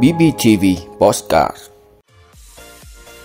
BBTV 0.00 0.64
Postcard 1.00 1.56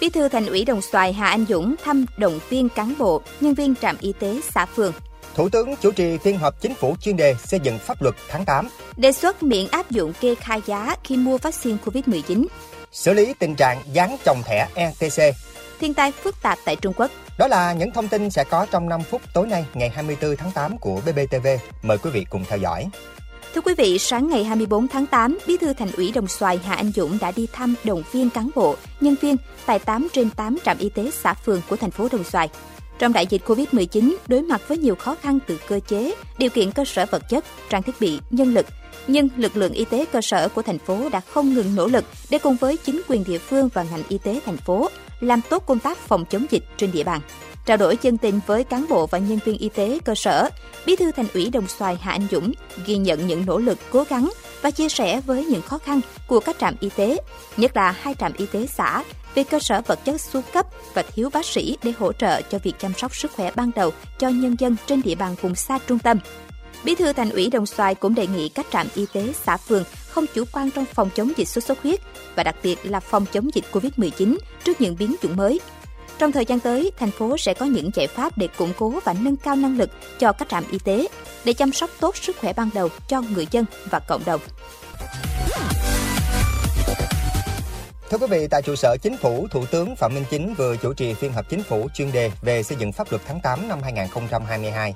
Bí 0.01 0.09
thư 0.09 0.29
Thành 0.29 0.45
ủy 0.45 0.65
Đồng 0.65 0.81
Xoài 0.81 1.13
Hà 1.13 1.27
Anh 1.27 1.45
Dũng 1.49 1.75
thăm 1.83 2.05
động 2.17 2.39
viên 2.49 2.69
cán 2.69 2.93
bộ, 2.97 3.21
nhân 3.41 3.53
viên 3.53 3.75
trạm 3.75 3.97
y 3.99 4.13
tế 4.19 4.39
xã 4.53 4.65
phường. 4.65 4.93
Thủ 5.35 5.49
tướng 5.49 5.75
chủ 5.81 5.91
trì 5.91 6.17
phiên 6.17 6.37
họp 6.37 6.61
chính 6.61 6.75
phủ 6.75 6.95
chuyên 7.01 7.17
đề 7.17 7.35
xây 7.45 7.59
dựng 7.59 7.79
pháp 7.79 8.01
luật 8.01 8.15
tháng 8.29 8.45
8. 8.45 8.67
Đề 8.97 9.11
xuất 9.11 9.43
miễn 9.43 9.67
áp 9.71 9.91
dụng 9.91 10.13
kê 10.21 10.35
khai 10.35 10.61
giá 10.65 10.95
khi 11.03 11.17
mua 11.17 11.37
vaccine 11.37 11.77
COVID-19. 11.85 12.45
Xử 12.91 13.13
lý 13.13 13.33
tình 13.39 13.55
trạng 13.55 13.81
dán 13.93 14.17
trồng 14.23 14.43
thẻ 14.45 14.67
ETC. 14.75 15.35
Thiên 15.79 15.93
tai 15.93 16.11
phức 16.11 16.41
tạp 16.41 16.57
tại 16.65 16.75
Trung 16.75 16.93
Quốc. 16.97 17.11
Đó 17.37 17.47
là 17.47 17.73
những 17.73 17.91
thông 17.91 18.07
tin 18.07 18.29
sẽ 18.29 18.43
có 18.43 18.65
trong 18.71 18.89
5 18.89 19.01
phút 19.03 19.21
tối 19.33 19.47
nay 19.47 19.65
ngày 19.73 19.89
24 19.89 20.35
tháng 20.35 20.51
8 20.51 20.77
của 20.77 21.01
BBTV. 21.05 21.47
Mời 21.81 21.97
quý 21.97 22.09
vị 22.09 22.25
cùng 22.29 22.43
theo 22.47 22.59
dõi. 22.59 22.89
Thưa 23.57 23.61
quý 23.61 23.73
vị, 23.73 23.97
sáng 23.99 24.29
ngày 24.29 24.43
24 24.43 24.87
tháng 24.87 25.05
8, 25.05 25.37
Bí 25.47 25.57
thư 25.57 25.73
Thành 25.73 25.91
ủy 25.91 26.11
Đồng 26.11 26.27
Xoài 26.27 26.59
Hà 26.63 26.75
Anh 26.75 26.91
Dũng 26.91 27.17
đã 27.21 27.31
đi 27.31 27.47
thăm 27.53 27.75
động 27.83 28.03
viên 28.11 28.29
cán 28.29 28.49
bộ, 28.55 28.75
nhân 29.01 29.15
viên 29.21 29.35
tại 29.65 29.79
8 29.79 30.07
trên 30.13 30.29
8 30.29 30.57
trạm 30.63 30.77
y 30.77 30.89
tế 30.89 31.11
xã 31.11 31.33
phường 31.33 31.61
của 31.69 31.75
thành 31.75 31.91
phố 31.91 32.07
Đồng 32.11 32.23
Xoài. 32.23 32.49
Trong 32.99 33.13
đại 33.13 33.27
dịch 33.27 33.41
COVID-19, 33.45 34.15
đối 34.27 34.41
mặt 34.41 34.61
với 34.67 34.77
nhiều 34.77 34.95
khó 34.95 35.15
khăn 35.15 35.39
từ 35.47 35.59
cơ 35.67 35.79
chế, 35.87 36.15
điều 36.37 36.49
kiện 36.49 36.71
cơ 36.71 36.85
sở 36.85 37.05
vật 37.11 37.23
chất, 37.29 37.45
trang 37.69 37.83
thiết 37.83 37.95
bị, 37.99 38.19
nhân 38.29 38.53
lực, 38.53 38.65
nhưng 39.07 39.29
lực 39.37 39.57
lượng 39.57 39.73
y 39.73 39.85
tế 39.85 40.05
cơ 40.05 40.21
sở 40.21 40.49
của 40.49 40.61
thành 40.61 40.79
phố 40.79 41.09
đã 41.09 41.19
không 41.19 41.53
ngừng 41.53 41.75
nỗ 41.75 41.87
lực 41.87 42.05
để 42.29 42.37
cùng 42.37 42.55
với 42.55 42.77
chính 42.77 43.01
quyền 43.07 43.23
địa 43.23 43.37
phương 43.37 43.69
và 43.73 43.83
ngành 43.83 44.03
y 44.09 44.17
tế 44.17 44.39
thành 44.45 44.57
phố 44.57 44.89
làm 45.19 45.41
tốt 45.49 45.63
công 45.65 45.79
tác 45.79 45.97
phòng 45.97 46.25
chống 46.25 46.45
dịch 46.49 46.63
trên 46.77 46.91
địa 46.91 47.03
bàn. 47.03 47.21
Trao 47.65 47.77
đổi 47.77 47.95
chân 47.95 48.17
tình 48.17 48.39
với 48.47 48.63
cán 48.63 48.85
bộ 48.89 49.07
và 49.07 49.17
nhân 49.17 49.39
viên 49.45 49.57
y 49.57 49.69
tế 49.69 49.99
cơ 50.05 50.15
sở, 50.15 50.49
Bí 50.85 50.95
thư 50.95 51.11
Thành 51.11 51.25
ủy 51.33 51.49
Đồng 51.49 51.67
Xoài 51.67 51.95
Hạ 51.95 52.11
Anh 52.11 52.27
Dũng 52.31 52.51
ghi 52.85 52.97
nhận 52.97 53.27
những 53.27 53.45
nỗ 53.45 53.57
lực 53.57 53.77
cố 53.91 54.03
gắng 54.09 54.29
và 54.61 54.71
chia 54.71 54.89
sẻ 54.89 55.21
với 55.25 55.45
những 55.45 55.61
khó 55.61 55.77
khăn 55.77 56.01
của 56.27 56.39
các 56.39 56.55
trạm 56.59 56.75
y 56.79 56.89
tế, 56.95 57.17
nhất 57.57 57.77
là 57.77 57.91
hai 57.91 58.15
trạm 58.19 58.33
y 58.37 58.45
tế 58.45 58.67
xã 58.67 59.03
về 59.35 59.43
cơ 59.43 59.59
sở 59.59 59.81
vật 59.87 59.99
chất 60.05 60.21
xuống 60.21 60.43
cấp 60.53 60.65
và 60.93 61.01
thiếu 61.01 61.29
bác 61.33 61.45
sĩ 61.45 61.77
để 61.83 61.93
hỗ 61.99 62.13
trợ 62.13 62.41
cho 62.41 62.59
việc 62.63 62.73
chăm 62.79 62.93
sóc 62.93 63.15
sức 63.15 63.31
khỏe 63.31 63.51
ban 63.55 63.71
đầu 63.75 63.91
cho 64.19 64.29
nhân 64.29 64.55
dân 64.59 64.75
trên 64.85 65.01
địa 65.01 65.15
bàn 65.15 65.35
vùng 65.41 65.55
xa 65.55 65.79
trung 65.87 65.99
tâm. 65.99 66.19
Bí 66.83 66.95
thư 66.95 67.13
Thành 67.13 67.29
ủy 67.29 67.49
Đồng 67.49 67.65
Xoài 67.65 67.95
cũng 67.95 68.15
đề 68.15 68.27
nghị 68.27 68.49
các 68.49 68.65
trạm 68.71 68.87
y 68.95 69.05
tế 69.13 69.33
xã 69.45 69.57
phường 69.57 69.83
không 70.17 70.25
chủ 70.33 70.43
quan 70.51 70.71
trong 70.71 70.85
phòng 70.85 71.09
chống 71.15 71.31
dịch 71.37 71.47
sốt 71.47 71.63
xuất 71.63 71.81
huyết 71.83 71.99
và 72.35 72.43
đặc 72.43 72.55
biệt 72.63 72.79
là 72.83 72.99
phòng 72.99 73.25
chống 73.31 73.49
dịch 73.53 73.65
COVID-19 73.71 74.37
trước 74.63 74.81
những 74.81 74.95
biến 74.99 75.15
chủng 75.21 75.35
mới. 75.35 75.59
Trong 76.17 76.31
thời 76.31 76.45
gian 76.45 76.59
tới, 76.59 76.91
thành 76.97 77.11
phố 77.11 77.37
sẽ 77.37 77.53
có 77.53 77.65
những 77.65 77.89
giải 77.93 78.07
pháp 78.07 78.37
để 78.37 78.47
củng 78.57 78.73
cố 78.77 78.93
và 79.05 79.13
nâng 79.21 79.35
cao 79.35 79.55
năng 79.55 79.77
lực 79.77 79.89
cho 80.19 80.31
các 80.31 80.49
trạm 80.49 80.63
y 80.71 80.79
tế 80.79 81.07
để 81.45 81.53
chăm 81.53 81.71
sóc 81.71 81.89
tốt 81.99 82.17
sức 82.17 82.35
khỏe 82.39 82.53
ban 82.53 82.69
đầu 82.73 82.89
cho 83.07 83.21
người 83.21 83.47
dân 83.51 83.65
và 83.89 83.99
cộng 83.99 84.25
đồng. 84.25 84.41
Thưa 88.09 88.17
quý 88.17 88.27
vị, 88.29 88.47
tại 88.51 88.61
trụ 88.61 88.75
sở 88.75 88.97
chính 89.01 89.17
phủ, 89.17 89.47
Thủ 89.51 89.65
tướng 89.71 89.95
Phạm 89.95 90.13
Minh 90.13 90.25
Chính 90.29 90.53
vừa 90.53 90.77
chủ 90.77 90.93
trì 90.93 91.13
phiên 91.13 91.33
họp 91.33 91.49
chính 91.49 91.63
phủ 91.63 91.87
chuyên 91.93 92.11
đề 92.11 92.31
về 92.41 92.63
xây 92.63 92.77
dựng 92.79 92.91
pháp 92.91 93.11
luật 93.11 93.21
tháng 93.27 93.41
8 93.41 93.67
năm 93.67 93.79
2022. 93.83 94.93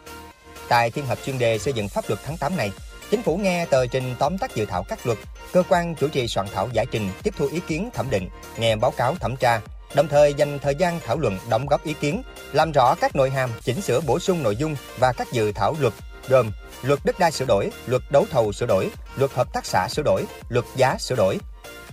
Tại 0.69 0.91
phiên 0.91 1.05
họp 1.05 1.17
chuyên 1.25 1.39
đề 1.39 1.57
xây 1.57 1.73
dựng 1.73 1.89
pháp 1.89 2.05
luật 2.07 2.19
tháng 2.25 2.37
8 2.37 2.57
này, 2.57 2.71
Chính 3.11 3.21
phủ 3.21 3.37
nghe 3.37 3.65
tờ 3.65 3.85
trình 3.85 4.15
tóm 4.19 4.37
tắt 4.37 4.55
dự 4.55 4.65
thảo 4.65 4.83
các 4.83 5.05
luật, 5.05 5.17
cơ 5.53 5.63
quan 5.69 5.95
chủ 5.95 6.07
trì 6.07 6.27
soạn 6.27 6.47
thảo 6.53 6.69
giải 6.73 6.85
trình 6.91 7.09
tiếp 7.23 7.33
thu 7.37 7.47
ý 7.51 7.59
kiến 7.67 7.89
thẩm 7.93 8.09
định, 8.09 8.29
nghe 8.57 8.75
báo 8.75 8.91
cáo 8.91 9.15
thẩm 9.15 9.35
tra, 9.35 9.61
đồng 9.95 10.07
thời 10.07 10.33
dành 10.33 10.59
thời 10.59 10.75
gian 10.75 10.99
thảo 11.05 11.17
luận 11.17 11.37
đóng 11.49 11.65
góp 11.65 11.85
ý 11.85 11.93
kiến, 11.93 12.21
làm 12.53 12.71
rõ 12.71 12.95
các 12.95 13.15
nội 13.15 13.29
hàm, 13.29 13.49
chỉnh 13.61 13.81
sửa 13.81 14.01
bổ 14.01 14.19
sung 14.19 14.43
nội 14.43 14.55
dung 14.55 14.75
và 14.99 15.13
các 15.13 15.31
dự 15.31 15.51
thảo 15.51 15.75
luật 15.79 15.93
gồm 16.29 16.51
luật 16.81 16.99
đất 17.03 17.19
đai 17.19 17.31
sửa 17.31 17.45
đổi, 17.45 17.71
luật 17.85 18.01
đấu 18.09 18.25
thầu 18.31 18.51
sửa 18.51 18.65
đổi, 18.65 18.89
luật 19.15 19.31
hợp 19.31 19.53
tác 19.53 19.65
xã 19.65 19.87
sửa 19.89 20.03
đổi, 20.05 20.25
luật 20.49 20.65
giá 20.75 20.97
sửa 20.99 21.15
đổi. 21.15 21.37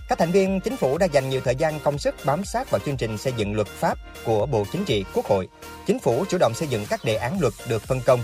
Các 0.09 0.17
thành 0.17 0.31
viên 0.31 0.59
chính 0.61 0.77
phủ 0.77 0.97
đã 0.97 1.05
dành 1.05 1.29
nhiều 1.29 1.41
thời 1.45 1.55
gian 1.55 1.79
công 1.79 1.97
sức 1.97 2.15
bám 2.25 2.45
sát 2.45 2.71
vào 2.71 2.79
chương 2.85 2.97
trình 2.97 3.17
xây 3.17 3.33
dựng 3.37 3.55
luật 3.55 3.67
pháp 3.67 3.97
của 4.25 4.45
Bộ 4.45 4.65
Chính 4.71 4.85
trị, 4.85 5.05
Quốc 5.13 5.25
hội. 5.25 5.47
Chính 5.85 5.99
phủ 5.99 6.25
chủ 6.29 6.37
động 6.37 6.53
xây 6.55 6.67
dựng 6.67 6.85
các 6.89 7.03
đề 7.03 7.15
án 7.15 7.39
luật 7.39 7.53
được 7.67 7.81
phân 7.81 8.01
công, 8.05 8.19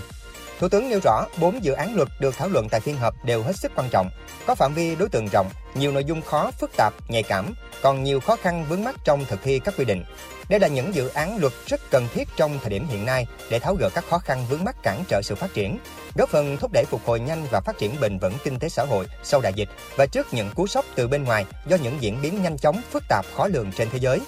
Thủ 0.60 0.68
tướng 0.68 0.88
nêu 0.88 1.00
rõ, 1.04 1.26
bốn 1.40 1.64
dự 1.64 1.72
án 1.72 1.96
luật 1.96 2.08
được 2.20 2.36
thảo 2.36 2.48
luận 2.48 2.68
tại 2.68 2.80
phiên 2.80 2.96
họp 2.96 3.24
đều 3.24 3.42
hết 3.42 3.56
sức 3.56 3.72
quan 3.74 3.88
trọng, 3.90 4.10
có 4.46 4.54
phạm 4.54 4.74
vi 4.74 4.94
đối 4.94 5.08
tượng 5.08 5.28
rộng, 5.32 5.50
nhiều 5.74 5.92
nội 5.92 6.04
dung 6.04 6.22
khó, 6.22 6.50
phức 6.50 6.70
tạp, 6.76 6.92
nhạy 7.08 7.22
cảm, 7.22 7.54
còn 7.82 8.04
nhiều 8.04 8.20
khó 8.20 8.36
khăn 8.36 8.66
vướng 8.68 8.84
mắt 8.84 8.96
trong 9.04 9.24
thực 9.24 9.42
thi 9.42 9.58
các 9.58 9.74
quy 9.78 9.84
định. 9.84 10.04
Đây 10.48 10.60
là 10.60 10.68
những 10.68 10.94
dự 10.94 11.08
án 11.08 11.38
luật 11.38 11.52
rất 11.66 11.80
cần 11.90 12.08
thiết 12.14 12.28
trong 12.36 12.58
thời 12.60 12.70
điểm 12.70 12.86
hiện 12.88 13.06
nay 13.06 13.26
để 13.50 13.58
tháo 13.58 13.74
gỡ 13.74 13.90
các 13.94 14.04
khó 14.10 14.18
khăn 14.18 14.44
vướng 14.48 14.64
mắt 14.64 14.76
cản 14.82 15.04
trở 15.08 15.20
sự 15.24 15.34
phát 15.34 15.54
triển, 15.54 15.78
góp 16.14 16.28
phần 16.28 16.56
thúc 16.56 16.70
đẩy 16.72 16.84
phục 16.84 17.00
hồi 17.06 17.20
nhanh 17.20 17.46
và 17.50 17.60
phát 17.60 17.78
triển 17.78 18.00
bền 18.00 18.18
vững 18.18 18.34
kinh 18.44 18.58
tế 18.58 18.68
xã 18.68 18.84
hội 18.84 19.06
sau 19.22 19.40
đại 19.40 19.52
dịch 19.54 19.68
và 19.96 20.06
trước 20.06 20.26
những 20.32 20.50
cú 20.54 20.66
sốc 20.66 20.84
từ 20.94 21.08
bên 21.08 21.24
ngoài 21.24 21.46
do 21.66 21.76
những 21.76 21.96
diễn 22.00 22.22
biến 22.22 22.42
nhanh 22.42 22.58
chóng, 22.58 22.80
phức 22.90 23.02
tạp, 23.08 23.24
khó 23.36 23.48
lường 23.48 23.72
trên 23.72 23.90
thế 23.90 23.98
giới. 23.98 24.20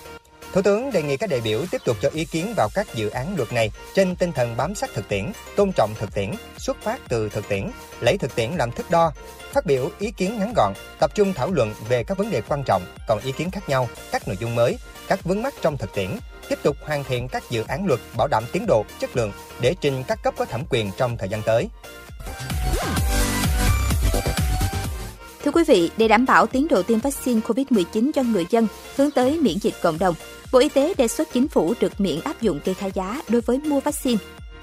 Thủ 0.52 0.62
tướng 0.62 0.92
đề 0.92 1.02
nghị 1.02 1.16
các 1.16 1.30
đại 1.30 1.40
biểu 1.40 1.64
tiếp 1.70 1.80
tục 1.84 1.96
cho 2.00 2.10
ý 2.12 2.24
kiến 2.24 2.54
vào 2.56 2.68
các 2.74 2.94
dự 2.94 3.08
án 3.08 3.36
luật 3.36 3.52
này 3.52 3.70
trên 3.94 4.16
tinh 4.16 4.32
thần 4.32 4.56
bám 4.56 4.74
sát 4.74 4.90
thực 4.94 5.08
tiễn, 5.08 5.32
tôn 5.56 5.72
trọng 5.72 5.94
thực 5.98 6.14
tiễn, 6.14 6.30
xuất 6.56 6.76
phát 6.82 7.00
từ 7.08 7.28
thực 7.28 7.48
tiễn, 7.48 7.70
lấy 8.00 8.18
thực 8.18 8.34
tiễn 8.34 8.50
làm 8.50 8.70
thước 8.70 8.90
đo, 8.90 9.12
phát 9.52 9.66
biểu 9.66 9.90
ý 9.98 10.10
kiến 10.10 10.38
ngắn 10.38 10.52
gọn, 10.56 10.72
tập 10.98 11.14
trung 11.14 11.32
thảo 11.32 11.50
luận 11.50 11.74
về 11.88 12.04
các 12.04 12.18
vấn 12.18 12.30
đề 12.30 12.42
quan 12.48 12.62
trọng, 12.66 12.82
còn 13.08 13.18
ý 13.24 13.32
kiến 13.32 13.50
khác 13.50 13.68
nhau, 13.68 13.88
các 14.12 14.28
nội 14.28 14.36
dung 14.40 14.54
mới, 14.54 14.76
các 15.08 15.24
vướng 15.24 15.42
mắc 15.42 15.54
trong 15.62 15.78
thực 15.78 15.94
tiễn, 15.94 16.10
tiếp 16.48 16.58
tục 16.62 16.76
hoàn 16.82 17.04
thiện 17.04 17.28
các 17.28 17.42
dự 17.50 17.64
án 17.68 17.86
luật 17.86 18.00
bảo 18.16 18.28
đảm 18.28 18.44
tiến 18.52 18.66
độ, 18.66 18.84
chất 19.00 19.16
lượng 19.16 19.32
để 19.60 19.74
trình 19.80 20.04
các 20.08 20.22
cấp 20.22 20.34
có 20.36 20.44
thẩm 20.44 20.64
quyền 20.70 20.90
trong 20.96 21.16
thời 21.18 21.28
gian 21.28 21.42
tới. 21.42 21.68
Thưa 25.48 25.52
quý 25.52 25.64
vị, 25.64 25.90
để 25.96 26.08
đảm 26.08 26.26
bảo 26.26 26.46
tiến 26.46 26.68
độ 26.68 26.82
tiêm 26.82 26.98
vaccine 26.98 27.40
COVID-19 27.40 28.10
cho 28.12 28.22
người 28.22 28.46
dân 28.50 28.66
hướng 28.96 29.10
tới 29.10 29.40
miễn 29.40 29.58
dịch 29.58 29.74
cộng 29.82 29.98
đồng, 29.98 30.14
Bộ 30.52 30.58
Y 30.58 30.68
tế 30.68 30.94
đề 30.94 31.08
xuất 31.08 31.28
chính 31.32 31.48
phủ 31.48 31.74
được 31.80 32.00
miễn 32.00 32.20
áp 32.20 32.42
dụng 32.42 32.60
kê 32.60 32.74
khai 32.74 32.90
giá 32.94 33.22
đối 33.28 33.40
với 33.40 33.58
mua 33.58 33.80
vaccine. 33.80 34.18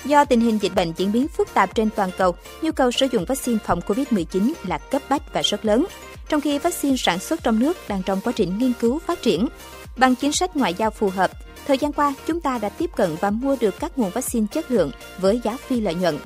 Do 0.06 0.25
tình 0.25 0.40
hình 0.40 0.57
dịch 0.62 0.75
bệnh 0.75 0.94
diễn 0.97 1.12
biến 1.12 1.28
phức 1.28 1.53
tạp 1.53 1.75
trên 1.75 1.90
toàn 1.95 2.09
cầu, 2.18 2.35
nhu 2.62 2.72
cầu 2.72 2.91
sử 2.91 3.07
dụng 3.12 3.25
vaccine 3.25 3.57
phòng 3.66 3.79
COVID-19 3.88 4.53
là 4.68 4.78
cấp 4.78 5.01
bách 5.09 5.34
và 5.34 5.41
rất 5.41 5.66
lớn, 5.66 5.85
trong 6.29 6.41
khi 6.41 6.59
vaccine 6.59 6.97
sản 6.97 7.19
xuất 7.19 7.44
trong 7.44 7.59
nước 7.59 7.78
đang 7.88 8.03
trong 8.03 8.22
quá 8.24 8.34
trình 8.35 8.57
nghiên 8.57 8.74
cứu 8.79 9.00
phát 9.00 9.22
triển. 9.22 9.47
Bằng 9.97 10.16
chính 10.16 10.31
sách 10.31 10.56
ngoại 10.56 10.74
giao 10.74 10.91
phù 10.91 11.09
hợp, 11.09 11.31
thời 11.68 11.78
gian 11.78 11.94
qua 11.94 12.13
chúng 12.28 12.41
ta 12.41 12.57
đã 12.57 12.69
tiếp 12.69 12.90
cận 12.95 13.16
và 13.22 13.29
mua 13.29 13.56
được 13.59 13.79
các 13.79 13.97
nguồn 13.97 14.09
vaccine 14.09 14.45
chất 14.51 14.72
lượng 14.72 14.91
với 15.19 15.41
giá 15.44 15.57
phi 15.68 15.79
lợi 15.79 15.95
nhuận. 15.95 16.18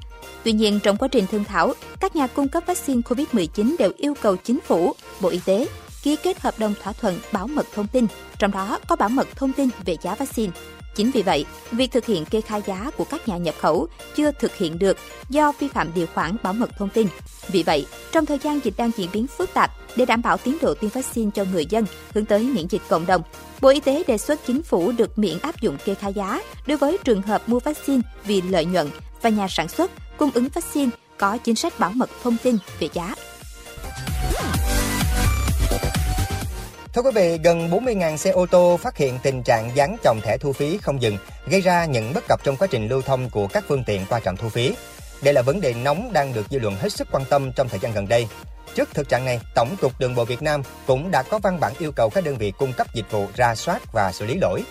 Tuy 0.43 0.51
nhiên, 0.51 0.79
trong 0.83 0.97
quá 0.97 1.07
trình 1.07 1.25
thương 1.31 1.43
thảo, 1.43 1.73
các 1.99 2.15
nhà 2.15 2.27
cung 2.27 2.47
cấp 2.47 2.63
vaccine 2.67 3.01
COVID-19 3.01 3.75
đều 3.79 3.91
yêu 3.97 4.13
cầu 4.21 4.35
chính 4.35 4.59
phủ, 4.59 4.95
Bộ 5.21 5.29
Y 5.29 5.39
tế 5.45 5.67
ký 6.03 6.15
kết 6.15 6.39
hợp 6.39 6.59
đồng 6.59 6.73
thỏa 6.83 6.93
thuận 6.93 7.19
bảo 7.31 7.47
mật 7.47 7.65
thông 7.73 7.87
tin, 7.87 8.07
trong 8.39 8.51
đó 8.51 8.79
có 8.87 8.95
bảo 8.95 9.09
mật 9.09 9.27
thông 9.35 9.53
tin 9.53 9.69
về 9.85 9.95
giá 10.01 10.15
vaccine. 10.15 10.51
Chính 10.95 11.11
vì 11.11 11.21
vậy, 11.21 11.45
việc 11.71 11.91
thực 11.91 12.05
hiện 12.05 12.25
kê 12.25 12.41
khai 12.41 12.61
giá 12.67 12.91
của 12.97 13.03
các 13.03 13.27
nhà 13.27 13.37
nhập 13.37 13.55
khẩu 13.59 13.87
chưa 14.15 14.31
thực 14.31 14.55
hiện 14.55 14.79
được 14.79 14.97
do 15.29 15.51
vi 15.59 15.67
phạm 15.67 15.91
điều 15.95 16.05
khoản 16.13 16.35
bảo 16.43 16.53
mật 16.53 16.69
thông 16.77 16.89
tin. 16.89 17.07
Vì 17.47 17.63
vậy, 17.63 17.85
trong 18.11 18.25
thời 18.25 18.39
gian 18.39 18.59
dịch 18.63 18.73
đang 18.77 18.91
diễn 18.97 19.09
biến 19.13 19.27
phức 19.27 19.53
tạp, 19.53 19.71
để 19.95 20.05
đảm 20.05 20.21
bảo 20.21 20.37
tiến 20.37 20.57
độ 20.61 20.73
tiêm 20.73 20.89
vaccine 20.89 21.31
cho 21.33 21.45
người 21.53 21.65
dân 21.65 21.85
hướng 22.13 22.25
tới 22.25 22.43
miễn 22.43 22.67
dịch 22.67 22.81
cộng 22.89 23.05
đồng, 23.05 23.21
Bộ 23.61 23.69
Y 23.69 23.79
tế 23.79 24.03
đề 24.07 24.17
xuất 24.17 24.39
chính 24.47 24.63
phủ 24.63 24.91
được 24.91 25.19
miễn 25.19 25.39
áp 25.39 25.61
dụng 25.61 25.77
kê 25.85 25.95
khai 25.95 26.13
giá 26.13 26.41
đối 26.67 26.77
với 26.77 26.97
trường 27.03 27.21
hợp 27.21 27.49
mua 27.49 27.59
vaccine 27.59 28.01
vì 28.25 28.41
lợi 28.41 28.65
nhuận 28.65 28.89
và 29.21 29.29
nhà 29.29 29.47
sản 29.49 29.67
xuất 29.67 29.91
cung 30.19 30.31
ứng 30.33 30.47
vaccine 30.53 30.91
có 31.17 31.37
chính 31.43 31.55
sách 31.55 31.79
bảo 31.79 31.91
mật 31.95 32.09
thông 32.23 32.37
tin 32.43 32.57
về 32.79 32.87
giá. 32.93 33.15
Thưa 36.93 37.01
quý 37.01 37.11
vị, 37.15 37.37
gần 37.43 37.69
40.000 37.69 38.17
xe 38.17 38.31
ô 38.31 38.45
tô 38.45 38.77
phát 38.81 38.97
hiện 38.97 39.19
tình 39.23 39.43
trạng 39.43 39.71
dán 39.75 39.95
chồng 40.03 40.19
thẻ 40.23 40.37
thu 40.37 40.53
phí 40.53 40.77
không 40.77 41.01
dừng, 41.01 41.17
gây 41.47 41.61
ra 41.61 41.85
những 41.85 42.13
bất 42.13 42.23
cập 42.27 42.43
trong 42.43 42.55
quá 42.55 42.67
trình 42.71 42.87
lưu 42.87 43.01
thông 43.01 43.29
của 43.29 43.47
các 43.47 43.63
phương 43.67 43.83
tiện 43.83 44.05
qua 44.09 44.19
trạm 44.19 44.37
thu 44.37 44.49
phí. 44.49 44.73
Đây 45.23 45.33
là 45.33 45.41
vấn 45.41 45.61
đề 45.61 45.73
nóng 45.73 46.13
đang 46.13 46.33
được 46.33 46.45
dư 46.49 46.59
luận 46.59 46.75
hết 46.75 46.89
sức 46.89 47.07
quan 47.11 47.23
tâm 47.29 47.51
trong 47.55 47.69
thời 47.69 47.79
gian 47.79 47.93
gần 47.93 48.07
đây. 48.07 48.27
Trước 48.75 48.89
thực 48.93 49.09
trạng 49.09 49.25
này, 49.25 49.39
Tổng 49.55 49.75
cục 49.81 49.99
Đường 49.99 50.15
bộ 50.15 50.25
Việt 50.25 50.41
Nam 50.41 50.61
cũng 50.87 51.11
đã 51.11 51.23
có 51.23 51.39
văn 51.39 51.59
bản 51.59 51.73
yêu 51.79 51.91
cầu 51.91 52.09
các 52.09 52.23
đơn 52.23 52.37
vị 52.37 52.53
cung 52.57 52.73
cấp 52.73 52.87
dịch 52.93 53.11
vụ 53.11 53.27
ra 53.35 53.55
soát 53.55 53.81
và 53.93 54.11
xử 54.11 54.25
lý 54.25 54.37
lỗi. 54.41 54.63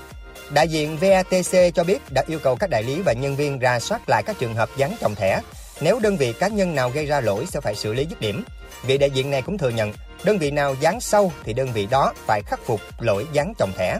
Đại 0.50 0.68
diện 0.68 0.96
VATC 0.96 1.74
cho 1.74 1.84
biết 1.84 1.98
đã 2.10 2.24
yêu 2.26 2.38
cầu 2.38 2.56
các 2.56 2.70
đại 2.70 2.82
lý 2.82 3.00
và 3.02 3.12
nhân 3.12 3.36
viên 3.36 3.58
ra 3.58 3.80
soát 3.80 4.08
lại 4.08 4.22
các 4.26 4.36
trường 4.38 4.54
hợp 4.54 4.68
dán 4.76 4.96
chồng 5.00 5.14
thẻ. 5.14 5.40
Nếu 5.80 6.00
đơn 6.00 6.16
vị 6.16 6.32
cá 6.32 6.48
nhân 6.48 6.74
nào 6.74 6.90
gây 6.90 7.06
ra 7.06 7.20
lỗi 7.20 7.46
sẽ 7.46 7.60
phải 7.60 7.74
xử 7.74 7.92
lý 7.92 8.04
dứt 8.04 8.20
điểm. 8.20 8.44
Vị 8.86 8.98
đại 8.98 9.10
diện 9.10 9.30
này 9.30 9.42
cũng 9.42 9.58
thừa 9.58 9.70
nhận 9.70 9.92
Đơn 10.24 10.38
vị 10.38 10.50
nào 10.50 10.74
dán 10.80 11.00
sâu 11.00 11.32
thì 11.44 11.52
đơn 11.52 11.72
vị 11.72 11.86
đó 11.90 12.12
phải 12.26 12.42
khắc 12.46 12.60
phục 12.64 12.80
lỗi 12.98 13.26
dán 13.32 13.52
chồng 13.58 13.72
thẻ. 13.76 13.98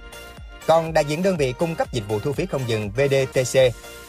Còn 0.66 0.92
đại 0.92 1.04
diện 1.04 1.22
đơn 1.22 1.36
vị 1.36 1.52
cung 1.58 1.74
cấp 1.74 1.92
dịch 1.92 2.08
vụ 2.08 2.20
thu 2.20 2.32
phí 2.32 2.46
không 2.46 2.68
dừng 2.68 2.90
VDTC 2.90 3.60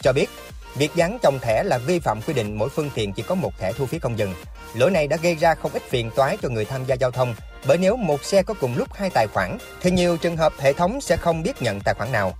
cho 0.02 0.12
biết, 0.12 0.26
việc 0.74 0.90
dán 0.94 1.18
chồng 1.22 1.38
thẻ 1.42 1.62
là 1.62 1.78
vi 1.78 1.98
phạm 1.98 2.22
quy 2.22 2.34
định 2.34 2.58
mỗi 2.58 2.68
phương 2.68 2.90
tiện 2.94 3.12
chỉ 3.12 3.22
có 3.22 3.34
một 3.34 3.58
thẻ 3.58 3.72
thu 3.72 3.86
phí 3.86 3.98
không 3.98 4.18
dừng. 4.18 4.34
Lỗi 4.74 4.90
này 4.90 5.06
đã 5.06 5.16
gây 5.16 5.34
ra 5.34 5.54
không 5.54 5.72
ít 5.72 5.82
phiền 5.88 6.10
toái 6.16 6.36
cho 6.42 6.48
người 6.48 6.64
tham 6.64 6.84
gia 6.84 6.94
giao 6.94 7.10
thông, 7.10 7.34
bởi 7.66 7.78
nếu 7.78 7.96
một 7.96 8.24
xe 8.24 8.42
có 8.42 8.54
cùng 8.54 8.76
lúc 8.76 8.92
hai 8.92 9.10
tài 9.10 9.26
khoản 9.26 9.58
thì 9.80 9.90
nhiều 9.90 10.16
trường 10.16 10.36
hợp 10.36 10.52
hệ 10.58 10.72
thống 10.72 11.00
sẽ 11.00 11.16
không 11.16 11.42
biết 11.42 11.62
nhận 11.62 11.80
tài 11.80 11.94
khoản 11.94 12.12
nào. 12.12 12.34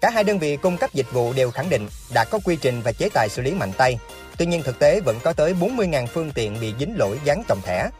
Cả 0.00 0.10
hai 0.10 0.24
đơn 0.24 0.38
vị 0.38 0.56
cung 0.56 0.76
cấp 0.76 0.94
dịch 0.94 1.12
vụ 1.12 1.32
đều 1.32 1.50
khẳng 1.50 1.68
định 1.68 1.88
đã 2.14 2.24
có 2.24 2.38
quy 2.44 2.56
trình 2.56 2.80
và 2.84 2.92
chế 2.92 3.08
tài 3.14 3.28
xử 3.28 3.42
lý 3.42 3.52
mạnh 3.52 3.72
tay. 3.76 3.98
Tuy 4.36 4.46
nhiên 4.46 4.62
thực 4.62 4.78
tế 4.78 5.00
vẫn 5.00 5.18
có 5.24 5.32
tới 5.32 5.54
40.000 5.60 6.06
phương 6.06 6.32
tiện 6.34 6.60
bị 6.60 6.74
dính 6.78 6.94
lỗi 6.98 7.20
dán 7.24 7.42
chồng 7.48 7.60
thẻ. 7.64 7.90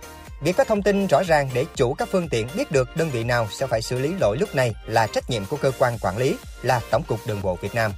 Việc 0.41 0.57
có 0.57 0.65
thông 0.65 0.83
tin 0.83 1.07
rõ 1.07 1.23
ràng 1.23 1.51
để 1.55 1.65
chủ 1.75 1.95
các 1.95 2.09
phương 2.13 2.29
tiện 2.29 2.47
biết 2.57 2.71
được 2.73 2.97
đơn 2.97 3.11
vị 3.11 3.25
nào 3.25 3.49
sẽ 3.51 3.67
phải 3.67 3.83
xử 3.83 3.99
lý 3.99 4.15
lỗi 4.21 4.37
lúc 4.41 4.55
này 4.55 4.75
là 4.87 5.07
trách 5.07 5.31
nhiệm 5.31 5.45
của 5.45 5.57
cơ 5.57 5.71
quan 5.79 5.99
quản 6.01 6.19
lý 6.19 6.37
là 6.63 6.81
Tổng 6.91 7.03
cục 7.03 7.27
Đường 7.27 7.43
bộ 7.43 7.59
Việt 7.61 7.75
Nam. 7.75 7.93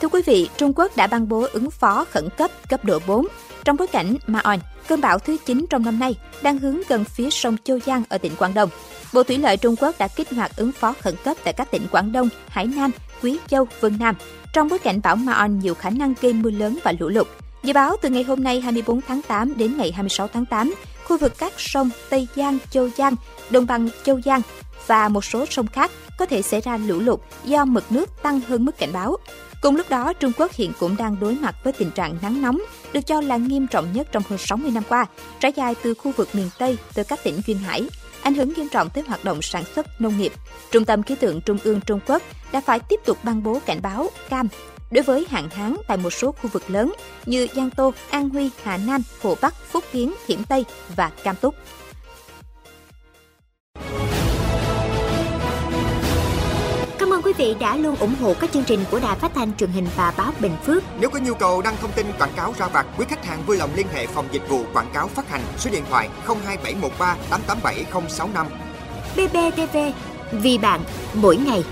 Thưa 0.00 0.08
quý 0.08 0.22
vị, 0.26 0.48
Trung 0.56 0.72
Quốc 0.76 0.96
đã 0.96 1.06
ban 1.06 1.28
bố 1.28 1.46
ứng 1.52 1.70
phó 1.70 2.04
khẩn 2.10 2.28
cấp 2.38 2.50
cấp 2.68 2.84
độ 2.84 2.98
4 3.06 3.26
trong 3.66 3.76
bối 3.76 3.86
cảnh 3.86 4.16
Ma-on, 4.26 4.58
cơn 4.88 5.00
bão 5.00 5.18
thứ 5.18 5.36
9 5.46 5.66
trong 5.70 5.84
năm 5.84 5.98
nay, 5.98 6.14
đang 6.42 6.58
hướng 6.58 6.80
gần 6.88 7.04
phía 7.04 7.30
sông 7.30 7.56
Châu 7.64 7.78
Giang 7.86 8.02
ở 8.08 8.18
tỉnh 8.18 8.32
Quảng 8.38 8.54
Đông. 8.54 8.70
Bộ 9.12 9.22
Thủy 9.22 9.38
lợi 9.38 9.56
Trung 9.56 9.76
Quốc 9.76 9.94
đã 9.98 10.08
kích 10.08 10.30
hoạt 10.32 10.56
ứng 10.56 10.72
phó 10.72 10.94
khẩn 11.00 11.14
cấp 11.24 11.36
tại 11.44 11.54
các 11.54 11.70
tỉnh 11.70 11.86
Quảng 11.90 12.12
Đông, 12.12 12.28
Hải 12.48 12.66
Nam, 12.66 12.90
Quý 13.22 13.38
Châu, 13.48 13.68
Vân 13.80 13.96
Nam 13.98 14.14
trong 14.52 14.68
bối 14.68 14.78
cảnh 14.78 15.00
bão 15.02 15.16
Ma-on 15.16 15.58
nhiều 15.58 15.74
khả 15.74 15.90
năng 15.90 16.14
gây 16.20 16.32
mưa 16.32 16.50
lớn 16.50 16.78
và 16.84 16.92
lũ 16.98 17.08
lụt. 17.08 17.26
Dự 17.62 17.72
báo 17.72 17.96
từ 18.02 18.08
ngày 18.08 18.22
hôm 18.22 18.42
nay 18.42 18.60
24 18.60 19.00
tháng 19.00 19.22
8 19.22 19.56
đến 19.56 19.76
ngày 19.76 19.92
26 19.92 20.28
tháng 20.28 20.46
8, 20.46 20.74
khu 21.08 21.18
vực 21.18 21.32
các 21.38 21.52
sông 21.56 21.90
Tây 22.10 22.28
Giang, 22.36 22.58
Châu 22.70 22.88
Giang, 22.88 23.14
Đồng 23.50 23.66
bằng 23.66 23.88
Châu 24.04 24.20
Giang 24.20 24.40
và 24.86 25.08
một 25.08 25.24
số 25.24 25.46
sông 25.46 25.66
khác 25.66 25.90
có 26.18 26.26
thể 26.26 26.42
xảy 26.42 26.60
ra 26.60 26.76
lũ 26.76 27.00
lụt 27.00 27.20
do 27.44 27.64
mực 27.64 27.92
nước 27.92 28.22
tăng 28.22 28.40
hơn 28.40 28.64
mức 28.64 28.78
cảnh 28.78 28.92
báo. 28.92 29.16
Cùng 29.62 29.76
lúc 29.76 29.90
đó, 29.90 30.12
Trung 30.12 30.32
Quốc 30.38 30.52
hiện 30.52 30.72
cũng 30.80 30.96
đang 30.96 31.16
đối 31.20 31.34
mặt 31.34 31.54
với 31.64 31.72
tình 31.72 31.90
trạng 31.90 32.16
nắng 32.22 32.42
nóng, 32.42 32.58
được 32.92 33.06
cho 33.06 33.20
là 33.20 33.36
nghiêm 33.36 33.66
trọng 33.66 33.92
nhất 33.92 34.08
trong 34.12 34.22
hơn 34.28 34.38
60 34.38 34.70
năm 34.70 34.82
qua, 34.88 35.06
trải 35.40 35.52
dài 35.56 35.74
từ 35.82 35.94
khu 35.94 36.12
vực 36.16 36.28
miền 36.32 36.50
Tây 36.58 36.78
tới 36.94 37.04
các 37.04 37.20
tỉnh 37.24 37.40
duyên 37.46 37.58
hải, 37.58 37.88
ảnh 38.22 38.34
hưởng 38.34 38.52
nghiêm 38.52 38.68
trọng 38.68 38.90
tới 38.90 39.04
hoạt 39.06 39.24
động 39.24 39.42
sản 39.42 39.64
xuất 39.74 40.00
nông 40.00 40.18
nghiệp. 40.18 40.32
Trung 40.70 40.84
tâm 40.84 41.02
khí 41.02 41.14
tượng 41.14 41.40
Trung 41.40 41.58
ương 41.64 41.80
Trung 41.86 42.00
Quốc 42.06 42.22
đã 42.52 42.60
phải 42.60 42.80
tiếp 42.80 43.00
tục 43.04 43.18
ban 43.22 43.42
bố 43.42 43.58
cảnh 43.66 43.82
báo 43.82 44.10
cam 44.28 44.48
đối 44.90 45.02
với 45.02 45.26
hạn 45.30 45.48
hán 45.50 45.76
tại 45.86 45.96
một 45.96 46.10
số 46.10 46.32
khu 46.32 46.50
vực 46.52 46.70
lớn 46.70 46.92
như 47.26 47.46
Giang 47.54 47.70
Tô, 47.70 47.94
An 48.10 48.28
Huy, 48.28 48.50
Hà 48.62 48.76
Nam, 48.76 49.02
Hồ 49.22 49.36
Bắc, 49.40 49.54
Phúc 49.54 49.84
Kiến, 49.92 50.14
Thiểm 50.26 50.44
Tây 50.44 50.64
và 50.96 51.10
Cam 51.22 51.36
Túc. 51.36 51.54
Cảm 56.98 57.12
ơn 57.12 57.22
quý 57.22 57.32
vị 57.32 57.54
đã 57.60 57.76
luôn 57.76 57.96
ủng 57.96 58.14
hộ 58.20 58.34
các 58.40 58.52
chương 58.52 58.64
trình 58.64 58.80
của 58.90 59.00
Đài 59.00 59.16
Phát 59.18 59.32
thanh 59.34 59.56
truyền 59.56 59.70
hình 59.70 59.86
và 59.96 60.14
báo 60.16 60.32
Bình 60.40 60.56
Phước. 60.64 60.82
Nếu 61.00 61.10
có 61.10 61.18
nhu 61.18 61.34
cầu 61.34 61.62
đăng 61.62 61.76
thông 61.76 61.92
tin 61.92 62.06
quảng 62.18 62.32
cáo 62.36 62.54
ra 62.58 62.66
vặt, 62.68 62.86
quý 62.98 63.04
khách 63.08 63.24
hàng 63.24 63.42
vui 63.46 63.56
lòng 63.56 63.70
liên 63.74 63.86
hệ 63.92 64.06
phòng 64.06 64.26
dịch 64.32 64.48
vụ 64.48 64.64
quảng 64.72 64.90
cáo 64.94 65.08
phát 65.08 65.28
hành 65.28 65.42
số 65.58 65.70
điện 65.70 65.82
thoại 65.90 66.08
02713 66.26 67.16
887065. 67.30 68.46
BBTV, 69.16 69.76
vì 70.32 70.58
bạn, 70.58 70.80
mỗi 71.14 71.36
ngày. 71.36 71.64